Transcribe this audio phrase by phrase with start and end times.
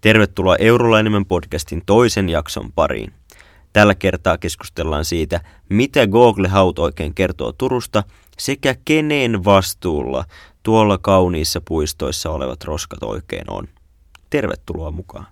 [0.00, 3.12] Tervetuloa Eurolainimen podcastin toisen jakson pariin.
[3.72, 8.02] Tällä kertaa keskustellaan siitä, mitä Google Haut oikein kertoo Turusta
[8.38, 10.24] sekä kenen vastuulla
[10.62, 13.68] tuolla kauniissa puistoissa olevat roskat oikein on.
[14.30, 15.26] Tervetuloa mukaan.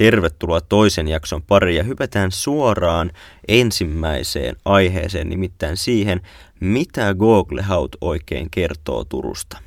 [0.00, 3.10] Tervetuloa toisen jakson pariin ja hypätään suoraan
[3.48, 6.20] ensimmäiseen aiheeseen, nimittäin siihen,
[6.60, 9.58] mitä Google Haut oikein kertoo Turusta.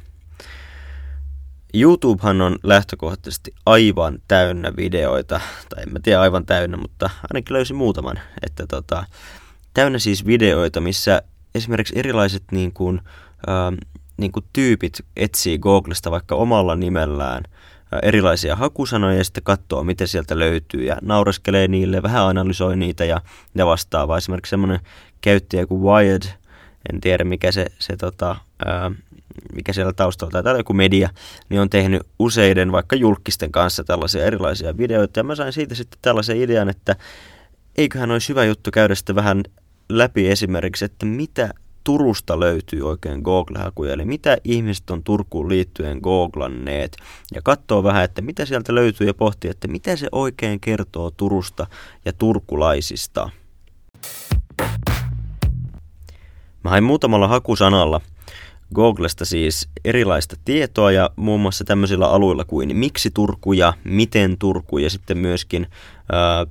[1.74, 7.76] YouTubehan on lähtökohtaisesti aivan täynnä videoita, tai en mä tiedä aivan täynnä, mutta ainakin löysin
[7.76, 9.06] muutaman, että tota,
[9.74, 11.22] täynnä siis videoita, missä
[11.56, 13.02] esimerkiksi erilaiset niin kuin,
[13.50, 13.88] äh,
[14.18, 17.44] niin kuin tyypit etsii Googlesta vaikka omalla nimellään
[18.02, 23.22] erilaisia hakusanoja ja sitten katsoo, mitä sieltä löytyy ja naureskelee niille, vähän analysoi niitä ja,
[23.56, 24.18] ja vastaavaa.
[24.18, 24.80] Esimerkiksi semmoinen
[25.22, 26.24] käyttäjä kuin Wired,
[26.94, 28.92] en tiedä mikä se, se tota, ää,
[29.56, 31.10] mikä siellä taustalla tai joku media,
[31.50, 35.20] niin on tehnyt useiden vaikka julkisten kanssa tällaisia erilaisia videoita.
[35.20, 36.96] Ja mä sain siitä sitten tällaisen idean, että
[37.78, 39.44] eiköhän olisi hyvä juttu käydä sitten vähän
[39.90, 46.98] läpi esimerkiksi, että mitä Turusta löytyy oikein Google-hakuja, eli mitä ihmiset on Turkuun liittyen googlanneet,
[47.34, 51.68] ja katsoo vähän, että mitä sieltä löytyy ja pohtii, että mitä se oikein kertoo Turusta
[52.06, 53.30] ja turkulaisista.
[56.64, 58.02] Mä hain muutamalla hakusanalla
[58.76, 64.78] Googlesta siis erilaista tietoa ja muun muassa tämmöisillä alueilla kuin miksi Turku ja miten Turku
[64.78, 65.68] ja sitten myöskin
[66.12, 66.46] ää,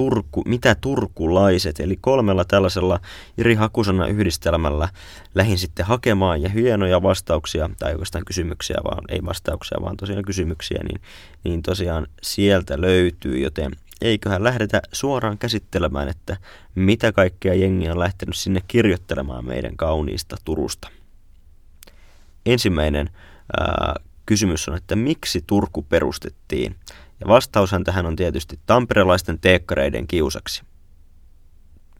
[0.00, 3.00] Turku, mitä turkulaiset, eli kolmella tällaisella
[3.38, 4.88] eri hakusana yhdistelmällä
[5.34, 10.80] lähin sitten hakemaan ja hienoja vastauksia, tai oikeastaan kysymyksiä, vaan ei vastauksia, vaan tosiaan kysymyksiä,
[10.88, 11.00] niin,
[11.44, 16.36] niin tosiaan sieltä löytyy, joten eiköhän lähdetä suoraan käsittelemään, että
[16.74, 20.88] mitä kaikkea jengi on lähtenyt sinne kirjoittelemaan meidän kauniista Turusta.
[22.46, 23.10] Ensimmäinen
[23.60, 23.94] ää,
[24.26, 26.76] kysymys on, että miksi Turku perustettiin?
[27.20, 30.62] Ja vastaushan tähän on tietysti tamperelaisten teekkareiden kiusaksi.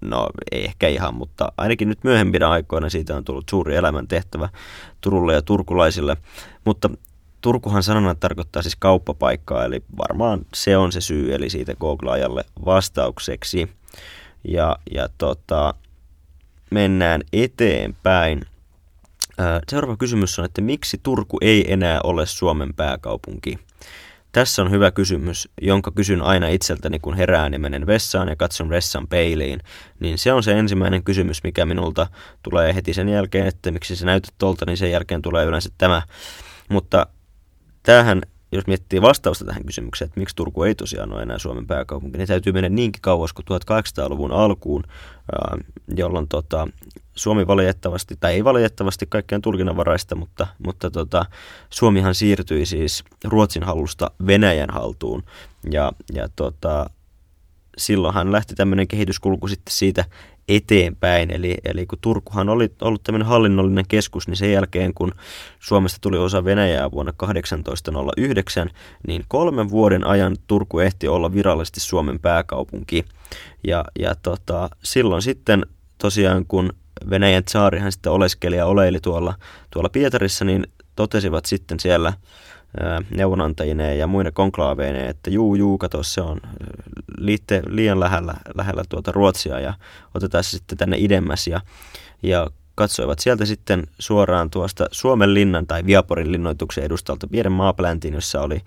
[0.01, 4.49] No, ei ehkä ihan, mutta ainakin nyt myöhempinä aikoina siitä on tullut suuri elämäntehtävä
[5.01, 6.17] Turulle ja turkulaisille.
[6.65, 6.91] Mutta
[7.41, 13.69] Turkuhan sanana tarkoittaa siis kauppapaikkaa, eli varmaan se on se syy, eli siitä Google-ajalle vastaukseksi.
[14.49, 15.75] Ja, ja tota,
[16.71, 18.43] mennään eteenpäin.
[19.69, 23.59] Seuraava kysymys on, että miksi Turku ei enää ole Suomen pääkaupunki?
[24.33, 28.69] Tässä on hyvä kysymys, jonka kysyn aina itseltäni, kun herään ja menen vessaan ja katson
[28.69, 29.61] vessan peiliin.
[30.01, 32.07] Niin se on se ensimmäinen kysymys, mikä minulta
[32.43, 36.03] tulee heti sen jälkeen, että miksi se näyttää tolta, niin sen jälkeen tulee yleensä tämä.
[36.69, 37.07] Mutta
[37.83, 42.19] tämähän jos miettii vastausta tähän kysymykseen, että miksi Turku ei tosiaan ole enää Suomen pääkaupunki,
[42.19, 44.85] niin täytyy mennä niinkin kauas kuin 1800-luvun alkuun,
[45.97, 46.69] jolloin tota,
[47.15, 51.25] Suomi valitettavasti, tai ei valitettavasti kaikkein tulkinnanvaraista, mutta, mutta tota,
[51.71, 55.23] Suomihan siirtyi siis Ruotsin hallusta Venäjän haltuun.
[55.71, 56.91] Ja, ja tota,
[57.79, 60.05] silloinhan lähti tämmöinen kehityskulku sitten siitä
[60.49, 61.31] eteenpäin.
[61.31, 65.13] Eli, eli kun Turkuhan oli ollut tämmöinen hallinnollinen keskus, niin sen jälkeen kun
[65.61, 68.71] Suomesta tuli osa Venäjää vuonna 1809,
[69.07, 73.05] niin kolmen vuoden ajan Turku ehti olla virallisesti Suomen pääkaupunki.
[73.67, 75.67] Ja, ja tota, silloin sitten
[75.99, 76.73] tosiaan kun
[77.11, 79.35] Venäjän tsaarihan sitten oleskeli ja oleili tuolla,
[79.71, 80.67] tuolla Pietarissa, niin
[80.97, 82.13] totesivat sitten siellä
[83.11, 86.41] neuvonantajineen ja muina konklaaveineen, että juu, juu, kato, se on
[87.19, 89.75] liitte, liian lähellä, lähellä tuota Ruotsia ja
[90.15, 91.47] otetaan se sitten tänne idemmäs.
[91.47, 91.61] Ja,
[92.23, 98.41] ja katsoivat sieltä sitten suoraan tuosta Suomen linnan tai Viaporin linnoituksen edustalta pienen maapläntin, jossa
[98.41, 98.61] oli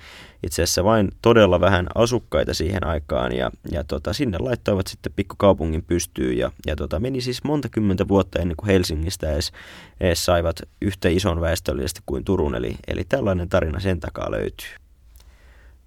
[0.43, 5.83] itse asiassa vain todella vähän asukkaita siihen aikaan ja, ja tota, sinne laittoivat sitten pikkukaupungin
[5.83, 9.51] pystyyn ja, ja tota, meni siis monta kymmentä vuotta ennen kuin Helsingistä edes,
[9.99, 14.82] edes saivat yhtä ison väestöllisesti kuin Turun, eli, eli tällainen tarina sen takaa löytyy.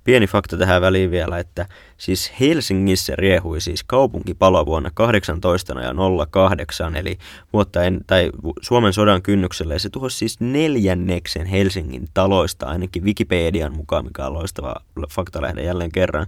[0.07, 7.19] Pieni fakta tähän väliin vielä, että siis Helsingissä riehui siis kaupunkipalo vuonna 1808, eli
[7.53, 8.31] vuotta en, tai
[8.61, 14.35] Suomen sodan kynnyksellä, ja se tuhosi siis neljänneksen Helsingin taloista, ainakin Wikipedian mukaan, mikä on
[14.35, 14.75] loistava
[15.11, 16.27] faktalähde jälleen kerran.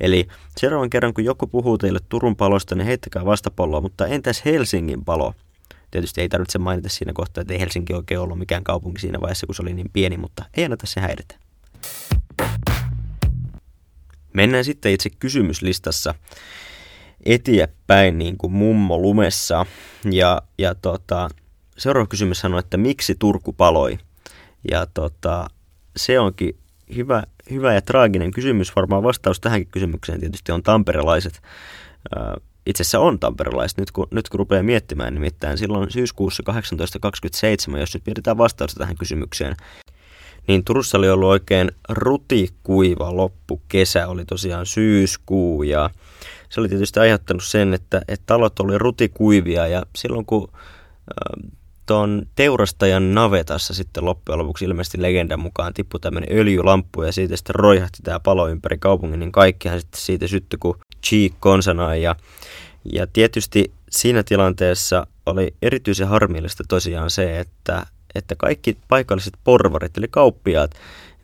[0.00, 5.04] Eli seuraavan kerran, kun joku puhuu teille Turun palosta, niin heittäkää vastapalloa, mutta entäs Helsingin
[5.04, 5.34] palo?
[5.90, 9.46] Tietysti ei tarvitse mainita siinä kohtaa, että ei Helsinki oikein ollut mikään kaupunki siinä vaiheessa,
[9.46, 11.34] kun se oli niin pieni, mutta ei anneta se häiritä.
[14.32, 16.14] Mennään sitten itse kysymyslistassa
[17.24, 19.66] eteenpäin niin kuin mummo lumessa.
[20.10, 21.28] Ja, ja tota,
[21.78, 23.98] seuraava kysymys on, että miksi Turku paloi?
[24.70, 25.46] Ja tota,
[25.96, 26.56] se onkin
[26.96, 28.76] hyvä, hyvä ja traaginen kysymys.
[28.76, 31.42] Varmaan vastaus tähänkin kysymykseen tietysti on tamperelaiset.
[32.66, 37.94] itse asiassa on tamperelaiset, nyt kun, nyt kun rupeaa miettimään nimittäin silloin syyskuussa 1827, jos
[37.94, 39.56] nyt mietitään vastausta tähän kysymykseen,
[40.50, 45.90] niin Turussa oli ollut oikein rutikuiva loppukesä, oli tosiaan syyskuu ja
[46.48, 51.50] se oli tietysti aiheuttanut sen, että, että talot oli rutikuivia ja silloin kun äh,
[51.86, 57.54] tuon teurastajan navetassa sitten loppujen lopuksi ilmeisesti legendan mukaan tippui tämmöinen öljylamppu ja siitä sitten
[57.54, 62.16] roihahti tämä palo ympäri kaupungin, niin kaikkihan sitten siitä syttyi kuin cheek konsana ja,
[62.92, 70.08] ja tietysti siinä tilanteessa oli erityisen harmillista tosiaan se, että, että kaikki paikalliset porvarit eli
[70.08, 70.70] kauppiaat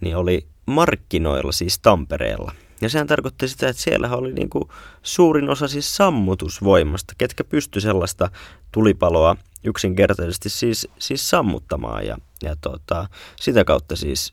[0.00, 4.64] niin oli markkinoilla siis Tampereella– ja sehän tarkoitti sitä, että siellä oli niin kuin
[5.02, 8.30] suurin osa siis sammutusvoimasta, ketkä pysty sellaista
[8.72, 12.06] tulipaloa yksinkertaisesti siis, siis sammuttamaan.
[12.06, 13.08] Ja, ja tota,
[13.40, 14.30] sitä kautta siis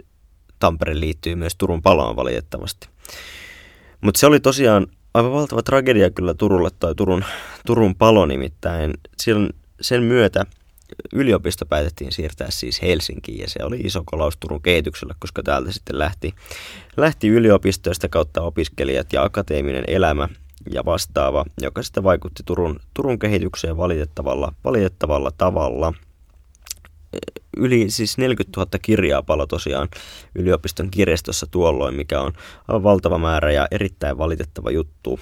[0.59, 2.89] Tampere liittyy myös Turun paloon valitettavasti.
[4.01, 7.25] Mutta se oli tosiaan aivan valtava tragedia kyllä Turulle tai Turun,
[7.65, 8.93] Turun palo nimittäin.
[9.81, 10.45] Sen myötä
[11.13, 15.99] yliopisto päätettiin siirtää siis Helsinkiin ja se oli iso kolaus Turun kehityksellä, koska täältä sitten
[15.99, 16.33] lähti,
[16.97, 20.29] lähti yliopistoista kautta opiskelijat ja akateeminen elämä
[20.71, 25.93] ja vastaava, joka sitten vaikutti Turun, Turun kehitykseen valitettavalla, valitettavalla tavalla.
[27.57, 29.89] Yli siis 40 000 kirjaa palo tosiaan
[30.35, 32.33] yliopiston kirjastossa tuolloin, mikä on
[32.83, 35.19] valtava määrä ja erittäin valitettava juttu.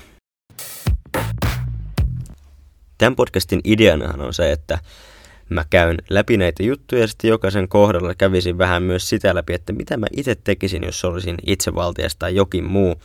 [2.98, 4.80] Tämän podcastin ideanahan on se, että
[5.52, 9.74] mä käyn läpi näitä juttuja ja sitten jokaisen kohdalla kävisin vähän myös sitä läpi, että
[9.74, 12.96] mitä mä itse tekisin, jos olisin itsevaltias tai jokin muu.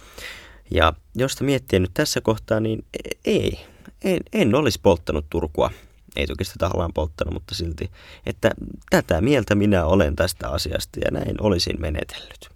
[0.70, 3.66] Ja jos miettii nyt tässä kohtaa, niin e- ei,
[4.04, 5.70] en, en olisi polttanut Turkua.
[6.16, 7.90] Ei toki sitä tahallaan polttanut, mutta silti,
[8.26, 8.50] että
[8.90, 12.50] tätä mieltä minä olen tästä asiasta ja näin olisin menetellyt.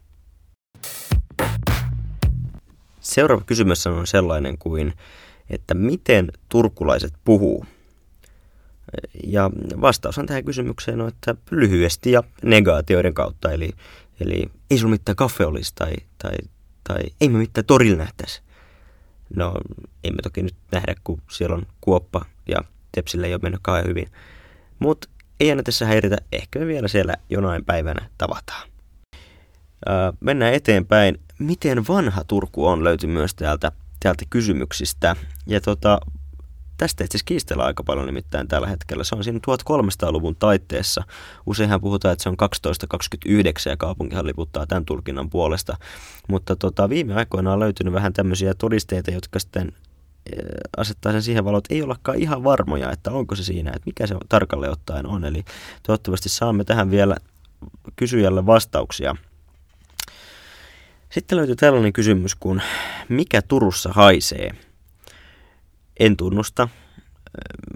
[3.01, 4.93] Seuraava kysymys on sellainen kuin,
[5.51, 7.65] että miten turkulaiset puhuu–
[9.25, 9.51] ja
[9.81, 13.53] vastaushan tähän kysymykseen on, että lyhyesti ja negaatioiden kautta.
[13.53, 13.71] Eli,
[14.21, 16.37] eli ei sulla mitään kaffe olisi tai, tai,
[16.89, 18.43] tai ei me mitään torilla nähtäisi.
[19.37, 19.55] No,
[20.05, 22.57] emme toki nyt nähdä, kun siellä on kuoppa ja
[22.93, 24.07] Tepsille ei ole mennyt kauhean hyvin.
[24.79, 25.09] Mutta
[25.41, 28.69] ei aina tässä häiritä, ehkä me vielä siellä jonain päivänä tavataan.
[29.87, 31.21] Ää, mennään eteenpäin.
[31.39, 35.17] Miten vanha Turku on löytyy myös täältä, täältä kysymyksistä.
[35.47, 36.01] Ja tota,
[36.81, 39.05] Tästä itse kiistellään aika paljon nimittäin tällä hetkellä.
[39.05, 41.05] Se on siinä 1300-luvun taitteessa.
[41.47, 45.77] Useinhan puhutaan, että se on 1229 ja kaupunkihan liputtaa tämän tulkinnan puolesta.
[46.29, 49.73] Mutta tota, viime aikoina on löytynyt vähän tämmöisiä todisteita, jotka sitten
[50.33, 50.45] eh,
[50.77, 54.07] asettaa sen siihen valoon, että ei ollakaan ihan varmoja, että onko se siinä, että mikä
[54.07, 55.25] se tarkalleen ottaen on.
[55.25, 55.45] Eli
[55.83, 57.17] toivottavasti saamme tähän vielä
[57.97, 59.17] kysyjälle vastauksia.
[61.11, 62.63] Sitten löytyy tällainen kysymys kuin,
[63.09, 64.70] mikä Turussa haisee?
[66.01, 66.69] En tunnusta,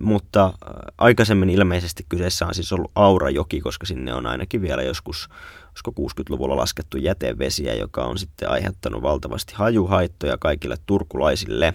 [0.00, 0.52] mutta
[0.98, 5.28] aikaisemmin ilmeisesti kyseessä on siis ollut Aurajoki, koska sinne on ainakin vielä joskus
[5.68, 11.74] olisiko 60-luvulla laskettu jätevesiä, joka on sitten aiheuttanut valtavasti hajuhaittoja kaikille turkulaisille.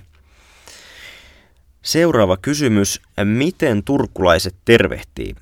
[1.82, 3.02] Seuraava kysymys.
[3.24, 5.36] Miten turkulaiset tervehtii?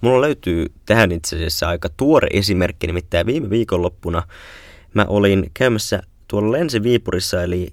[0.00, 4.22] Mulla löytyy tähän itse asiassa aika tuore esimerkki, nimittäin viime viikonloppuna
[4.94, 7.72] mä olin käymässä tuolla Länsi-Viipurissa, eli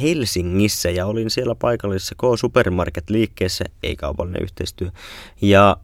[0.00, 4.90] Helsingissä ja olin siellä paikallisessa K-supermarket-liikkeessä, ei kaupallinen yhteistyö.
[5.42, 5.76] Ja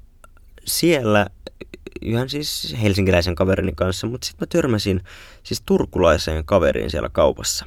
[0.65, 1.27] siellä
[2.03, 5.01] ihan siis helsinkiläisen kaverini kanssa, mutta sitten mä törmäsin
[5.43, 7.67] siis turkulaiseen kaveriin siellä kaupassa.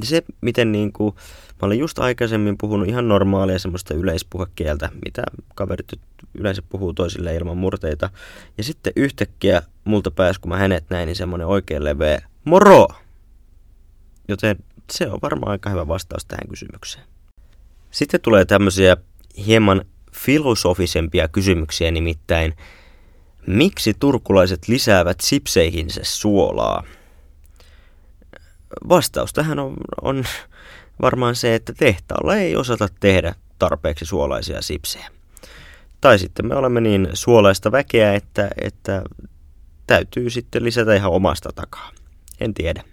[0.00, 1.14] Ja se, miten niin kuin,
[1.62, 5.22] mä olin just aikaisemmin puhunut ihan normaalia semmoista yleispuhekieltä, mitä
[5.54, 5.92] kaverit
[6.34, 8.10] yleensä puhuu toisille ilman murteita.
[8.58, 12.88] Ja sitten yhtäkkiä multa pääsi, kun mä hänet näin, niin semmoinen oikein leveä moro!
[14.28, 14.56] Joten
[14.92, 17.04] se on varmaan aika hyvä vastaus tähän kysymykseen.
[17.90, 18.96] Sitten tulee tämmöisiä
[19.46, 22.56] hieman filosofisempia kysymyksiä, nimittäin
[23.46, 26.84] miksi turkulaiset lisäävät sipseihinsä suolaa?
[28.88, 30.24] Vastaus tähän on, on
[31.02, 35.10] varmaan se, että tehtaalla ei osata tehdä tarpeeksi suolaisia sipsejä.
[36.00, 39.02] Tai sitten me olemme niin suolaista väkeä, että, että
[39.86, 41.90] täytyy sitten lisätä ihan omasta takaa.
[42.40, 42.84] En tiedä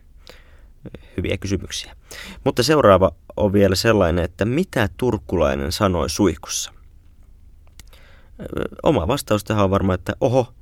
[1.17, 1.95] hyviä kysymyksiä.
[2.43, 6.71] Mutta seuraava on vielä sellainen, että mitä turkulainen sanoi suihkussa?
[8.83, 10.53] Oma vastaus tähän on varmaan, että oho,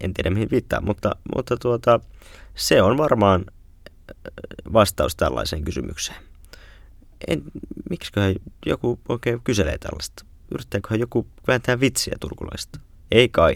[0.00, 2.00] en tiedä mihin viittaa, mutta, mutta tuota,
[2.54, 3.44] se on varmaan
[4.72, 6.22] vastaus tällaiseen kysymykseen.
[7.28, 7.42] En,
[7.90, 8.34] miksiköhän
[8.66, 10.24] joku oikein kyselee tällaista?
[10.54, 12.80] Yrittääköhän joku vääntää vitsiä turkulaista?
[13.10, 13.54] Ei kai.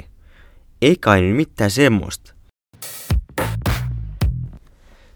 [0.83, 2.35] Ei kai niin mitään semmoista.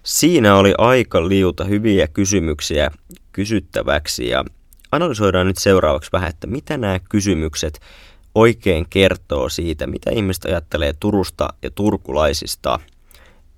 [0.06, 2.90] Siinä oli aika liuta hyviä kysymyksiä
[3.32, 4.44] kysyttäväksi ja
[4.92, 7.80] analysoidaan nyt seuraavaksi vähän, että mitä nämä kysymykset
[8.34, 12.78] oikein kertoo siitä, mitä ihmiset ajattelee Turusta ja turkulaisista.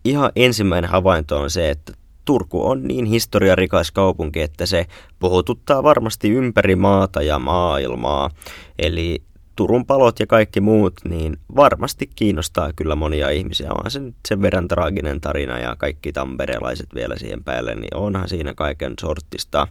[0.05, 1.93] Ihan ensimmäinen havainto on se, että
[2.25, 4.87] Turku on niin historiarikas kaupunki, että se
[5.19, 8.31] puhututtaa varmasti ympäri maata ja maailmaa.
[8.78, 9.23] Eli
[9.59, 13.71] Turun palot ja kaikki muut, niin varmasti kiinnostaa kyllä monia ihmisiä.
[13.71, 18.29] Onhan se nyt sen verran traaginen tarina ja kaikki tamperelaiset vielä siihen päälle, niin onhan
[18.29, 19.69] siinä kaiken sortista.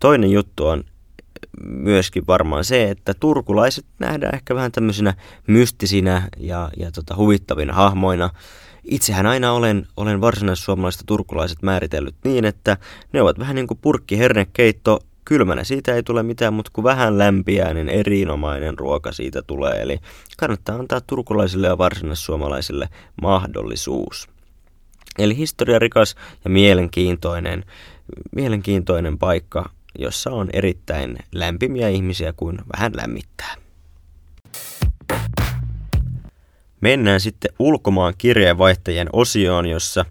[0.00, 0.84] Toinen juttu on
[1.64, 5.14] myöskin varmaan se, että turkulaiset nähdään ehkä vähän tämmöisinä
[5.46, 8.30] mystisinä ja, ja tota, huvittavina hahmoina.
[8.84, 12.76] Itsehän aina olen, olen varsinais-suomalaiset turkulaiset määritellyt niin, että
[13.12, 17.18] ne ovat vähän niin kuin purkki hernekeitto kylmänä siitä ei tule mitään, mutta kun vähän
[17.18, 19.82] lämpiää, niin erinomainen ruoka siitä tulee.
[19.82, 19.98] Eli
[20.38, 22.88] kannattaa antaa turkulaisille ja varsinaissuomalaisille
[23.22, 24.28] mahdollisuus.
[25.18, 26.14] Eli historiarikas
[26.44, 27.64] ja mielenkiintoinen,
[28.36, 33.54] mielenkiintoinen paikka, jossa on erittäin lämpimiä ihmisiä kuin vähän lämmittää.
[36.80, 40.04] Mennään sitten ulkomaan kirjeenvaihtajien osioon, jossa,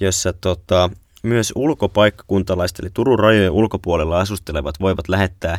[0.00, 0.90] jossa tota,
[1.26, 5.58] myös ulkopaikkakuntalaiset eli Turun rajojen ulkopuolella asustelevat voivat lähettää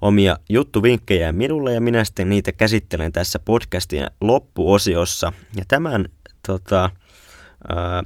[0.00, 5.32] omia juttuvinkkejä minulle ja minä sitten niitä käsittelen tässä podcastin loppuosiossa.
[5.56, 6.08] Ja tämän
[6.46, 6.90] tota,
[7.68, 8.02] ää,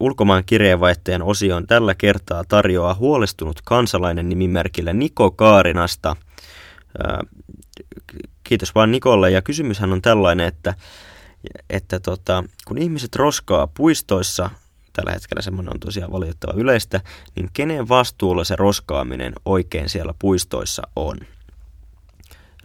[0.00, 6.16] ulkomaan kirjeenvaihtajan osion tällä kertaa tarjoaa huolestunut kansalainen nimimerkillä Niko Kaarinasta.
[7.04, 7.20] Ää,
[8.44, 10.74] kiitos vaan Nikolle ja kysymyshän on tällainen, että,
[11.70, 14.50] että tota, kun ihmiset roskaa puistoissa
[14.92, 17.00] tällä hetkellä semmoinen on tosiaan valitettava yleistä,
[17.36, 21.18] niin kenen vastuulla se roskaaminen oikein siellä puistoissa on?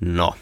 [0.01, 0.33] No,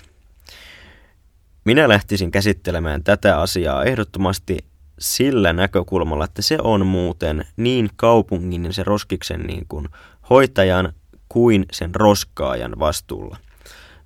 [1.66, 4.58] minä lähtisin käsittelemään tätä asiaa ehdottomasti
[5.00, 9.90] sillä näkökulmalla, että se on muuten niin kaupungin ja se roskiksen niin kuin
[10.30, 10.94] hoitajan
[11.30, 13.38] kuin sen roskaajan vastuulla.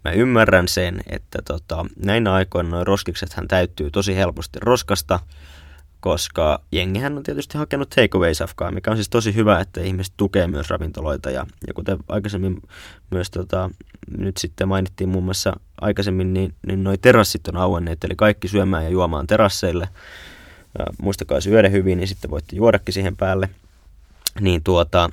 [0.04, 5.20] Mä ymmärrän sen, että tota, näinä aikoina noin roskiksethan täyttyy tosi helposti roskasta,
[6.00, 10.70] koska jengihän on tietysti hakenut takeaway-safkaa, mikä on siis tosi hyvä, että ihmiset tukee myös
[10.70, 11.30] ravintoloita.
[11.30, 12.62] Ja, ja kuten aikaisemmin
[13.12, 13.70] myös tota,
[14.18, 18.84] nyt sitten mainittiin muun muassa aikaisemmin, niin, niin noi terassit on auenneet, eli kaikki syömään
[18.84, 19.90] ja juomaan terasseille.
[20.80, 23.50] Ja muistakaa syödä hyvin, niin sitten voitte juodakin siihen päälle.
[24.40, 25.10] Niin tuota,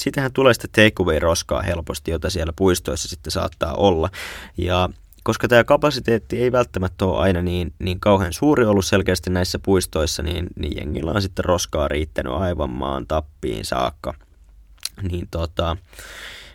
[0.00, 4.10] Sitähän tulee sitten takeaway-roskaa helposti, jota siellä puistoissa sitten saattaa olla.
[4.56, 4.88] Ja
[5.28, 10.22] koska tämä kapasiteetti ei välttämättä ole aina niin, niin kauhean suuri ollut selkeästi näissä puistoissa,
[10.22, 14.14] niin, niin jengillä on sitten roskaa riittänyt aivan maan tappiin saakka.
[15.02, 15.76] Niin tota,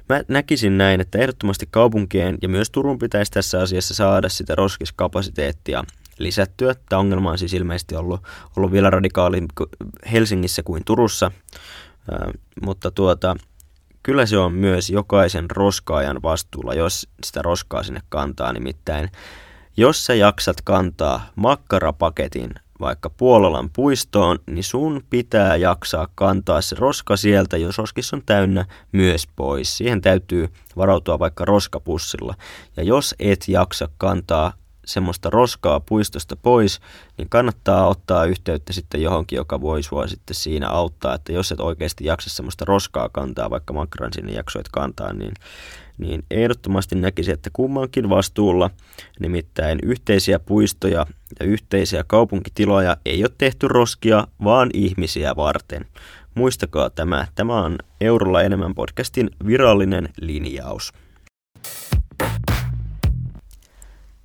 [0.09, 5.83] mä näkisin näin, että ehdottomasti kaupunkien ja myös Turun pitäisi tässä asiassa saada sitä roskiskapasiteettia
[6.17, 6.75] lisättyä.
[6.89, 8.21] Tämä ongelma on siis ilmeisesti ollut,
[8.55, 9.43] ollut vielä radikaali
[10.11, 11.31] Helsingissä kuin Turussa,
[12.13, 13.35] äh, mutta tuota,
[14.03, 18.53] kyllä se on myös jokaisen roskaajan vastuulla, jos sitä roskaa sinne kantaa.
[18.53, 19.11] Nimittäin,
[19.77, 27.17] jos sä jaksat kantaa makkarapaketin vaikka Puololan puistoon, niin sun pitää jaksaa kantaa se roska
[27.17, 29.77] sieltä, jos roskis on täynnä, myös pois.
[29.77, 32.35] Siihen täytyy varautua vaikka roskapussilla.
[32.77, 34.53] Ja jos et jaksa kantaa
[34.85, 36.79] semmoista roskaa puistosta pois,
[37.17, 41.59] niin kannattaa ottaa yhteyttä sitten johonkin, joka voi sua sitten siinä auttaa, että jos et
[41.59, 45.33] oikeasti jaksa semmoista roskaa kantaa, vaikka makran sinne jaksoit kantaa, niin,
[45.97, 48.69] niin ehdottomasti näkisi, että kummankin vastuulla,
[49.19, 51.05] nimittäin yhteisiä puistoja
[51.39, 55.85] ja yhteisiä kaupunkitiloja ei ole tehty roskia, vaan ihmisiä varten.
[56.35, 60.93] Muistakaa tämä, tämä on Eurolla enemmän podcastin virallinen linjaus.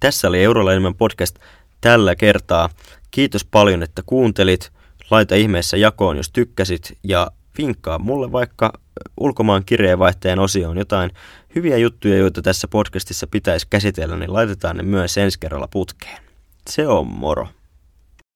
[0.00, 1.38] Tässä oli Eurolla enemmän podcast
[1.80, 2.68] tällä kertaa.
[3.10, 4.72] Kiitos paljon, että kuuntelit.
[5.10, 8.72] Laita ihmeessä jakoon, jos tykkäsit ja vinkkaa mulle vaikka
[9.20, 11.10] ulkomaan kirjeenvaihtajan osioon jotain
[11.54, 16.22] hyviä juttuja, joita tässä podcastissa pitäisi käsitellä, niin laitetaan ne myös ensi kerralla putkeen.
[16.70, 17.48] Se on moro.